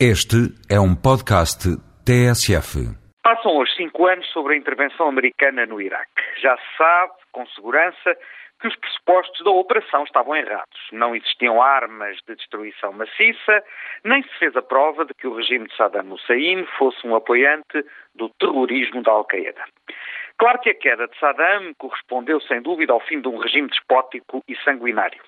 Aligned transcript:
Este 0.00 0.50
é 0.68 0.80
um 0.80 0.92
podcast 0.92 1.70
TSF. 2.04 2.82
Passam 3.22 3.56
hoje 3.56 3.76
cinco 3.76 4.06
anos 4.06 4.26
sobre 4.32 4.54
a 4.54 4.56
intervenção 4.56 5.06
americana 5.06 5.66
no 5.66 5.80
Iraque. 5.80 6.20
Já 6.42 6.56
se 6.56 6.76
sabe, 6.76 7.12
com 7.30 7.46
segurança, 7.46 8.16
que 8.60 8.66
os 8.66 8.74
pressupostos 8.74 9.44
da 9.44 9.52
operação 9.52 10.02
estavam 10.02 10.34
errados. 10.34 10.80
Não 10.90 11.14
existiam 11.14 11.62
armas 11.62 12.16
de 12.26 12.34
destruição 12.34 12.92
maciça, 12.92 13.62
nem 14.02 14.20
se 14.24 14.36
fez 14.40 14.56
a 14.56 14.62
prova 14.62 15.04
de 15.04 15.14
que 15.14 15.28
o 15.28 15.36
regime 15.36 15.68
de 15.68 15.76
Saddam 15.76 16.12
Hussein 16.12 16.66
fosse 16.76 17.06
um 17.06 17.14
apoiante 17.14 17.84
do 18.16 18.28
terrorismo 18.40 19.00
da 19.00 19.12
Al-Qaeda. 19.12 19.62
Claro 20.36 20.58
que 20.58 20.70
a 20.70 20.74
queda 20.74 21.06
de 21.06 21.16
Saddam 21.20 21.72
correspondeu 21.78 22.40
sem 22.40 22.60
dúvida 22.60 22.92
ao 22.92 23.00
fim 23.00 23.20
de 23.20 23.28
um 23.28 23.38
regime 23.38 23.68
despótico 23.68 24.42
e 24.48 24.56
sanguinário. 24.64 25.22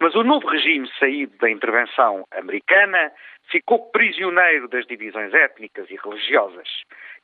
Mas 0.00 0.14
o 0.14 0.24
novo 0.24 0.46
regime 0.46 0.90
saído 0.98 1.36
da 1.38 1.50
intervenção 1.50 2.24
americana 2.32 3.12
ficou 3.50 3.90
prisioneiro 3.90 4.68
das 4.68 4.86
divisões 4.86 5.32
étnicas 5.32 5.90
e 5.90 5.96
religiosas. 5.96 6.68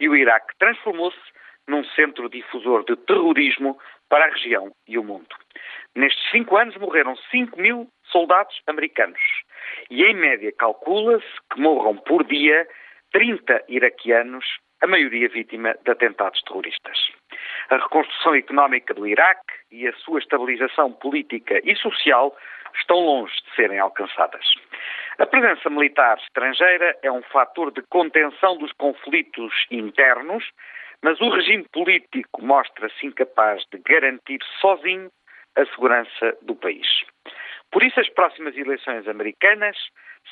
E 0.00 0.08
o 0.08 0.16
Iraque 0.16 0.56
transformou-se 0.58 1.18
num 1.66 1.84
centro 1.84 2.28
difusor 2.28 2.84
de 2.84 2.96
terrorismo 2.96 3.78
para 4.08 4.24
a 4.24 4.30
região 4.30 4.72
e 4.86 4.98
o 4.98 5.04
mundo. 5.04 5.28
Nestes 5.94 6.30
cinco 6.30 6.56
anos 6.56 6.76
morreram 6.76 7.16
5 7.30 7.60
mil 7.60 7.88
soldados 8.04 8.60
americanos. 8.66 9.20
E 9.90 10.02
em 10.02 10.14
média 10.14 10.52
calcula-se 10.52 11.26
que 11.52 11.60
morram 11.60 11.96
por 11.96 12.24
dia 12.24 12.66
30 13.12 13.64
iraquianos, 13.68 14.44
a 14.80 14.86
maioria 14.86 15.28
vítima 15.28 15.74
de 15.84 15.90
atentados 15.90 16.40
terroristas. 16.42 16.98
A 17.70 17.76
reconstrução 17.76 18.34
económica 18.34 18.94
do 18.94 19.06
Iraque 19.06 19.52
e 19.70 19.86
a 19.86 19.92
sua 19.98 20.20
estabilização 20.20 20.90
política 20.92 21.60
e 21.62 21.76
social 21.76 22.34
estão 22.74 22.98
longe 22.98 23.34
de 23.34 23.54
serem 23.54 23.78
alcançadas. 23.78 24.44
A 25.18 25.26
presença 25.26 25.68
militar 25.68 26.16
estrangeira 26.18 26.96
é 27.02 27.12
um 27.12 27.22
fator 27.22 27.70
de 27.70 27.82
contenção 27.90 28.56
dos 28.56 28.72
conflitos 28.72 29.52
internos, 29.70 30.48
mas 31.02 31.20
o 31.20 31.28
regime 31.28 31.66
político 31.70 32.42
mostra-se 32.42 33.06
incapaz 33.06 33.62
de 33.70 33.78
garantir 33.78 34.38
sozinho 34.60 35.10
a 35.56 35.66
segurança 35.66 36.38
do 36.42 36.54
país. 36.54 36.86
Por 37.70 37.82
isso, 37.82 38.00
as 38.00 38.08
próximas 38.08 38.56
eleições 38.56 39.06
americanas 39.06 39.76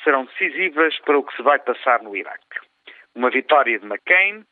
serão 0.03 0.25
decisivas 0.25 0.97
para 1.01 1.19
o 1.19 1.23
que 1.23 1.35
se 1.35 1.43
vai 1.43 1.59
passar 1.59 2.01
no 2.01 2.15
Iraque. 2.15 2.59
Uma 3.13 3.29
vitória 3.29 3.77
de 3.77 3.85
McCain 3.85 4.43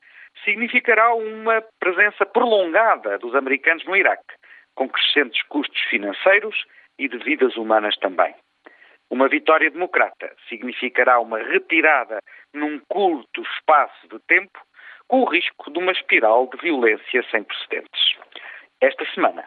significará 0.44 1.14
uma 1.14 1.64
presença 1.80 2.26
prolongada 2.26 3.18
dos 3.18 3.36
americanos 3.36 3.86
no 3.86 3.96
Iraque, 3.96 4.34
com 4.76 4.90
crescentes 4.90 5.42
custos 5.44 5.80
financeiros 5.90 6.66
e 7.00 7.08
de 7.08 7.18
vidas 7.20 7.56
humanas 7.56 7.96
também. 7.98 8.36
Uma 9.10 9.28
vitória 9.30 9.70
democrata 9.70 10.36
significará 10.50 11.20
uma 11.20 11.38
retirada 11.38 12.20
num 12.54 12.80
curto 12.90 13.42
espaço 13.42 14.08
de 14.08 14.20
tempo, 14.28 14.60
com 15.08 15.22
o 15.22 15.26
risco 15.26 15.72
de 15.72 15.78
uma 15.78 15.92
espiral 15.92 16.48
de 16.48 16.58
violência 16.58 17.24
sem 17.30 17.44
precedentes. 17.44 18.16
Esta 18.82 19.06
semana, 19.14 19.46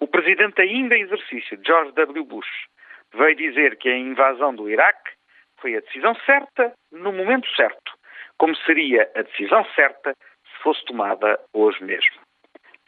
o 0.00 0.06
presidente 0.06 0.60
ainda 0.60 0.96
em 0.96 1.02
exercício, 1.02 1.60
George 1.64 1.92
W. 1.92 2.24
Bush, 2.24 2.66
veio 3.14 3.36
dizer 3.36 3.76
que 3.76 3.88
a 3.88 3.96
invasão 3.96 4.54
do 4.54 4.68
Iraque 4.68 5.12
foi 5.58 5.76
a 5.76 5.80
decisão 5.80 6.14
certa 6.26 6.72
no 6.90 7.12
momento 7.12 7.48
certo, 7.54 7.92
como 8.38 8.54
seria 8.56 9.10
a 9.14 9.22
decisão 9.22 9.64
certa 9.74 10.12
se 10.12 10.62
fosse 10.62 10.84
tomada 10.84 11.38
hoje 11.52 11.82
mesmo. 11.82 12.16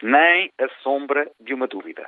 Nem 0.01 0.51
a 0.59 0.69
sombra 0.81 1.29
de 1.39 1.53
uma 1.53 1.67
dúvida 1.67 2.07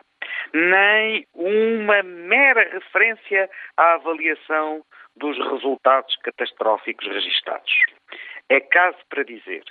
nem 0.54 1.26
uma 1.34 2.04
mera 2.04 2.70
referência 2.72 3.50
à 3.78 3.94
avaliação 3.94 4.84
dos 5.16 5.38
resultados 5.38 6.16
catastróficos 6.18 7.08
registados. 7.08 7.72
É 8.50 8.60
caso 8.60 8.98
para 9.10 9.24
dizer 9.24 9.64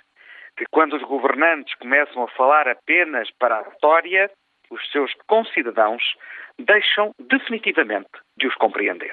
que 0.56 0.64
quando 0.70 0.96
os 0.96 1.02
governantes 1.02 1.74
começam 1.76 2.22
a 2.22 2.28
falar 2.28 2.68
apenas 2.68 3.30
para 3.38 3.58
a 3.58 3.62
vitória, 3.62 4.30
os 4.70 4.90
seus 4.90 5.12
concidadãos 5.26 6.02
deixam 6.58 7.12
definitivamente 7.18 8.10
de 8.36 8.46
os 8.46 8.54
compreender. 8.54 9.12